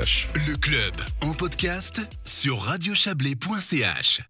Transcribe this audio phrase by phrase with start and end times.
[0.00, 4.29] Le club en podcast sur radiochablais.ch.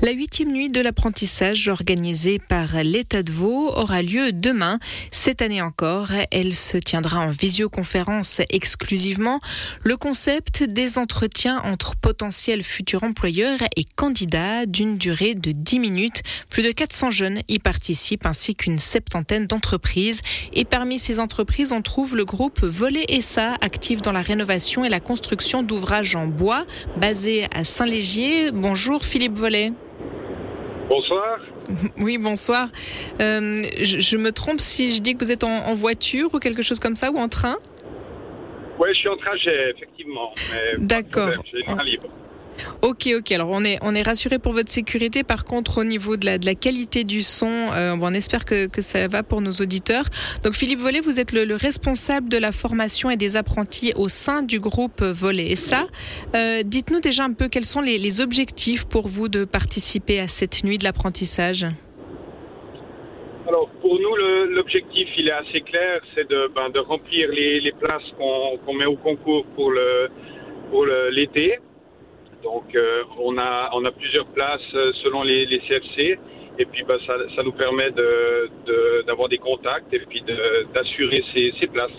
[0.00, 4.78] La huitième nuit de l'apprentissage organisée par l'État de Vaud aura lieu demain.
[5.10, 9.40] Cette année encore, elle se tiendra en visioconférence exclusivement.
[9.82, 16.22] Le concept des entretiens entre potentiels futurs employeurs et candidats d'une durée de 10 minutes.
[16.48, 20.20] Plus de 400 jeunes y participent ainsi qu'une septantaine d'entreprises.
[20.52, 24.88] Et parmi ces entreprises, on trouve le groupe Volet SA, actif dans la rénovation et
[24.88, 26.66] la construction d'ouvrages en bois,
[26.98, 28.52] basé à Saint-Légier.
[28.52, 29.72] Bonjour Philippe Volet.
[30.88, 31.38] Bonsoir.
[31.98, 32.68] Oui, bonsoir.
[33.20, 36.38] Euh, je, je me trompe si je dis que vous êtes en, en voiture ou
[36.38, 37.56] quelque chose comme ça ou en train?
[38.78, 40.32] Oui, je suis en trajet, effectivement.
[40.78, 41.30] D'accord.
[41.52, 42.08] J'ai libre.
[42.82, 43.32] Ok, ok.
[43.32, 45.22] Alors on est on est rassuré pour votre sécurité.
[45.22, 49.22] Par contre, au niveau de la qualité du son, euh, on espère que ça va
[49.22, 50.04] pour nos auditeurs.
[50.44, 54.08] Donc Philippe Vollet, vous êtes le, le responsable de la formation et des apprentis au
[54.08, 55.50] sein du groupe Volet.
[55.50, 55.86] Et ça,
[56.34, 60.64] euh, dites-nous déjà un peu quels sont les, objectifs pour vous de participer à cette
[60.64, 61.66] nuit de l'apprentissage.
[63.46, 64.16] Alors, pour nous,
[64.56, 68.96] l'objectif, il est assez clair, c'est de, ben, de remplir les, places qu'on met au
[68.96, 70.08] concours pour le
[70.70, 71.58] pour l'été.
[72.42, 76.18] Donc, euh, on a on a plusieurs places euh, selon les, les CFC.
[76.60, 80.22] Et puis, ben, ça, ça nous permet de- de- d'avoir des contacts et puis
[80.74, 81.90] d'assurer ces, ces places.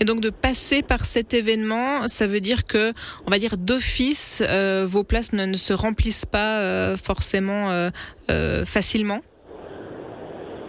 [0.00, 2.92] Et donc de passer par cet événement, ça veut dire que,
[3.26, 8.64] on va dire d'office, euh, vos places ne, ne se remplissent pas euh, forcément euh,
[8.64, 9.18] facilement?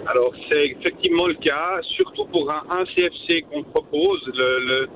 [0.07, 4.89] Alors, c'est effectivement le cas, surtout pour un, un CFC qu'on propose, le, le,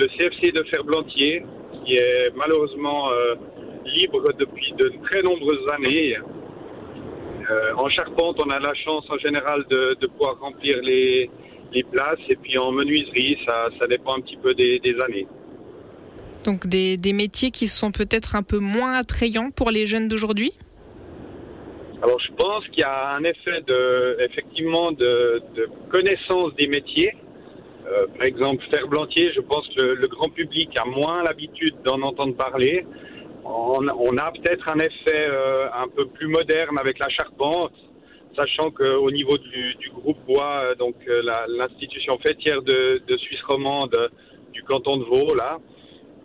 [0.00, 1.44] le CFC de Ferblantier,
[1.84, 3.34] qui est malheureusement euh,
[3.84, 6.16] libre depuis de très nombreuses années.
[6.16, 11.30] Euh, en charpente, on a la chance en général de, de pouvoir remplir les,
[11.72, 15.26] les places, et puis en menuiserie, ça, ça dépend un petit peu des, des années.
[16.44, 20.52] Donc des, des métiers qui sont peut-être un peu moins attrayants pour les jeunes d'aujourd'hui?
[22.02, 27.14] Alors, je pense qu'il y a un effet de, effectivement, de, de connaissance des métiers.
[27.90, 32.36] Euh, par exemple, Ferblantier, je pense que le, grand public a moins l'habitude d'en entendre
[32.36, 32.84] parler.
[33.44, 37.72] On, a peut-être un effet euh, un peu plus moderne avec la charpente,
[38.38, 43.42] sachant qu'au niveau du, du groupe bois, euh, donc euh, l'institution fêtière de, de Suisse
[43.48, 43.96] romande
[44.52, 45.58] du canton de Vaud, là,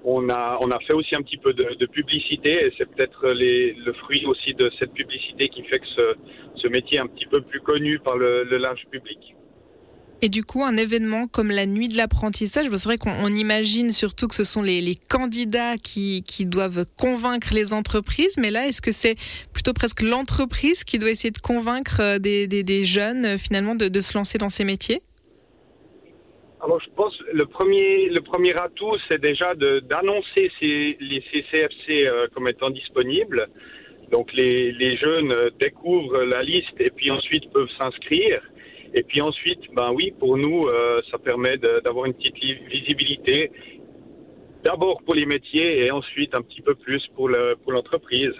[0.03, 3.21] on a, on a fait aussi un petit peu de, de publicité et c'est peut-être
[3.23, 6.15] le fruit aussi de cette publicité qui fait que ce,
[6.55, 9.35] ce métier est un petit peu plus connu par le, le large public.
[10.21, 13.91] Et du coup, un événement comme la nuit de l'apprentissage, c'est vrai qu'on on imagine
[13.91, 18.91] surtout que ce sont les, candidats qui, doivent convaincre les entreprises, mais là, est-ce que
[18.91, 19.15] c'est
[19.53, 24.17] plutôt presque l'entreprise qui doit essayer de convaincre euh, des, jeunes euh, finalement de, se
[24.17, 25.01] lancer dans ces métiers?
[26.63, 32.47] Alors je pense le premier le premier atout c'est déjà d'annoncer les CCFC euh, comme
[32.47, 33.47] étant disponibles.
[34.11, 38.41] Donc les, jeunes découvrent la liste et puis ensuite peuvent s'inscrire.
[38.97, 43.51] Et puis ensuite, ben oui, pour nous, euh, ça permet d'avoir une petite li- visibilité.
[44.63, 48.33] D'abord pour les métiers et ensuite un petit peu plus pour le- pour l'entreprise.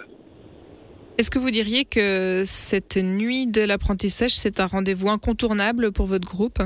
[1.18, 6.28] Est-ce que vous diriez que cette nuit de l'apprentissage, c'est un rendez-vous incontournable pour votre
[6.28, 6.60] groupe?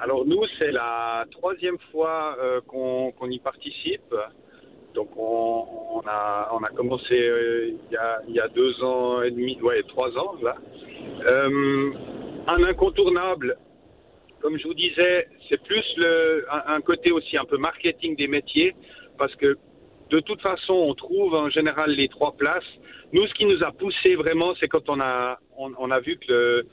[0.00, 4.14] Alors nous, c'est la troisième fois euh, qu'on y participe.
[4.94, 5.64] Donc on,
[5.96, 9.30] on a, on a commencé euh, il, y a, il y a deux ans et
[9.30, 10.56] demi, ouais, trois ans là.
[11.30, 11.90] Euh,
[12.48, 13.56] un incontournable,
[14.40, 18.74] comme je vous disais, c'est plus le, un, côté aussi un peu marketing des métiers,
[19.18, 19.58] parce que
[20.10, 22.64] de toute façon, on trouve en général les trois places.
[23.12, 26.64] Nous, ce qui nous a poussé vraiment, c'est quand on a, on, a vu que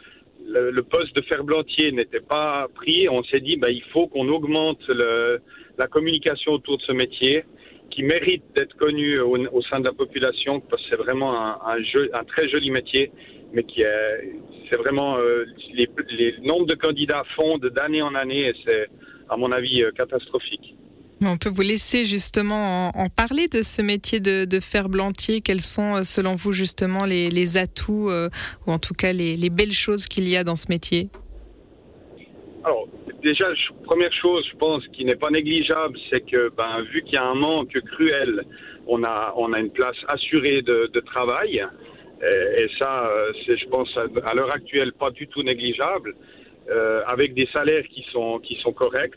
[0.46, 4.88] le, poste de ferblantier n'était pas pris, on s'est dit bah, il faut qu'on augmente
[4.88, 5.42] le,
[5.78, 7.44] la communication autour de ce métier
[7.92, 11.34] qui mérite d'être connu au, sein de la population parce que c'est vraiment
[11.66, 13.12] un, jeu, un très joli métier,
[13.56, 14.34] mais qui est,
[14.70, 15.88] c'est vraiment euh, les,
[16.20, 18.88] les nombres de candidats fondent d'année en année et c'est
[19.30, 20.76] à mon avis euh, catastrophique.
[21.24, 25.40] On peut vous laisser justement en, en parler de ce métier de, de ferblantier.
[25.40, 28.28] Quels sont, euh, selon vous, justement, les, les atouts euh,
[28.68, 31.08] ou en tout cas les, les belles choses qu'il y a dans ce métier?
[32.66, 32.88] Alors,
[33.24, 33.48] déjà,
[33.86, 37.26] première chose, je pense, qui n'est pas négligeable, c'est que, ben, vu qu'il y a
[37.26, 38.44] un manque cruel,
[38.86, 41.64] on a, on a une place assurée de, de travail.
[42.22, 46.16] Et, et ça, euh, c'est, je pense, à, l'heure actuelle, pas du tout négligeable,
[46.70, 49.14] euh, avec des salaires qui sont, qui sont corrects.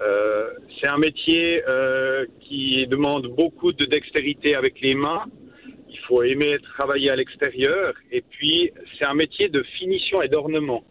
[0.00, 5.24] Euh, c'est un métier euh, qui demande beaucoup de dextérité avec les mains.
[5.90, 7.94] Il faut aimer travailler à l'extérieur.
[8.12, 10.84] Et puis, c'est un métier de finition et d'ornement.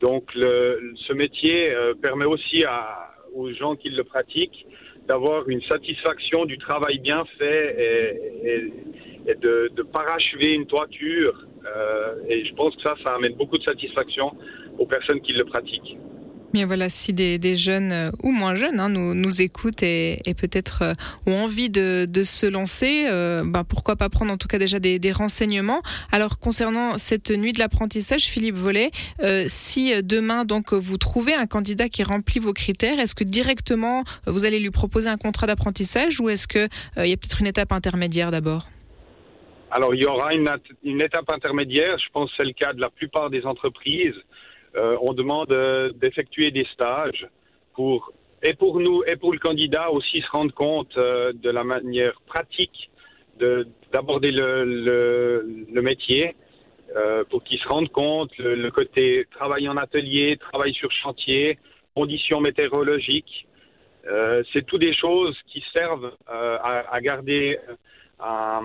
[0.00, 2.64] Donc, ce métier euh, permet aussi
[3.34, 4.66] aux gens qui le pratiquent
[5.08, 7.76] d'avoir une satisfaction du travail bien fait
[8.44, 8.72] et,
[9.34, 11.46] de ne pas rachever une toiture.
[11.66, 14.32] Euh, et je pense que ça, ça amène beaucoup de satisfaction
[14.78, 15.98] aux personnes qui le pratiquent.
[16.54, 20.20] Mais voilà, si des, des jeunes euh, ou moins jeunes hein, nous, nous écoutent et,
[20.26, 20.94] et peut-être euh,
[21.26, 24.78] ont envie de, de se lancer, euh, bah, pourquoi pas prendre en tout cas déjà
[24.78, 25.82] des, des renseignements.
[26.12, 28.90] Alors concernant cette nuit de l'apprentissage, Philippe Vollet,
[29.22, 34.04] euh, si demain donc vous trouvez un candidat qui remplit vos critères, est-ce que directement
[34.26, 37.48] vous allez lui proposer un contrat d'apprentissage ou est-ce que il y a peut-être une
[37.48, 38.66] étape intermédiaire d'abord?
[39.76, 41.98] Alors il y aura une, étape intermédiaire.
[41.98, 44.18] Je pense que c'est le cas de la plupart des entreprises.
[44.74, 47.28] Euh, on demande euh, d'effectuer des stages
[47.74, 48.10] pour
[48.42, 52.14] et pour nous et pour le candidat aussi se rendre compte euh, de la manière
[52.26, 52.90] pratique
[53.92, 55.44] d'aborder le,
[55.82, 56.34] métier
[57.28, 61.58] pour qu'il se rende compte le, côté travail en atelier, travail sur chantier,
[61.94, 63.46] conditions météorologiques.
[64.54, 67.58] C'est tout des choses qui servent à, à, garder,
[68.18, 68.62] à,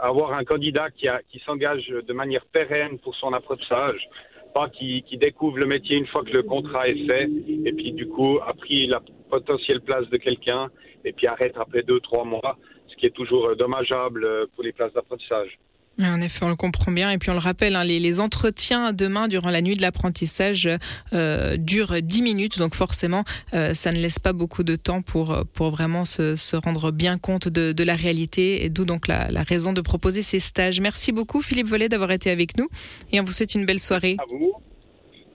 [0.00, 4.08] avoir un candidat qui, s'engage de manière pérenne pour son apprentissage
[4.54, 7.28] pas qui, qui découvre le métier une fois que le contrat est fait
[7.64, 10.70] et puis du coup a pris la potentielle place de quelqu'un
[11.04, 12.56] et puis arrête après deux, trois mois,
[12.86, 15.58] ce qui est toujours dommageable pour les places d'apprentissage.
[16.00, 17.10] En effet, on le comprend bien.
[17.10, 20.68] Et puis on le rappelle, hein, les, entretiens demain durant la nuit de l'apprentissage
[21.12, 22.58] euh, durent 10 minutes.
[22.58, 23.24] Donc forcément,
[23.54, 27.18] euh, ça ne laisse pas beaucoup de temps pour, pour vraiment se, se rendre bien
[27.18, 28.64] compte de, la réalité.
[28.64, 30.80] Et d'où donc la, raison de proposer ces stages.
[30.80, 32.68] Merci beaucoup Philippe Vollet d'avoir été avec nous.
[33.12, 34.16] Et on vous souhaite une belle soirée.
[34.18, 34.54] À vous.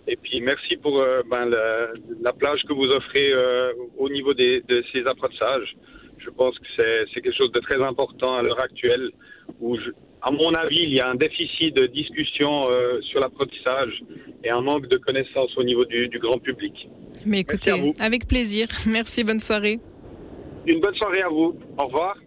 [0.08, 1.90] Et puis merci pour euh, ben, la,
[2.22, 5.76] la, plage que vous offrez euh, au niveau des, de ces apprentissages.
[6.20, 9.12] Je pense que c'est quelque chose de très important à l'heure actuelle
[9.60, 9.90] où je,
[10.22, 14.02] à mon avis, il y a un déficit de discussion euh, sur l'apprentissage
[14.44, 16.90] et un manque de connaissances au niveau du, du grand public.
[17.26, 18.68] Mais écoutez, avec plaisir.
[18.88, 19.80] Merci, bonne soirée.
[20.68, 21.56] Une bonne soirée à vous.
[21.78, 22.18] Au revoir.